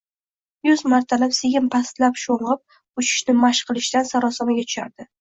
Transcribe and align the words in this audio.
yuz 0.67 0.81
martalab 0.93 1.35
sekin 1.41 1.69
pastlab 1.77 2.19
sho‘ng‘ib 2.23 2.81
uchishni 3.05 3.39
mashq 3.45 3.71
qilishidan 3.73 4.13
sarosimaga 4.15 4.71
tushardi. 4.73 5.09